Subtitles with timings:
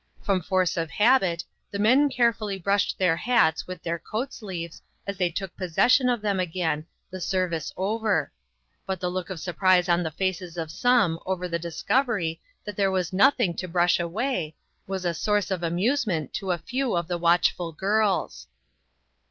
[0.23, 5.15] From force of habit, the men carefully brushed their hats with their coat sleeves as
[5.15, 8.31] they took possession of them again, the service over;
[8.87, 12.89] but the look of surprise on the faces of some over the discovery that there
[12.89, 14.55] was nothing to brush away,
[14.87, 18.47] was a source of amusement to a few of the watchful girls.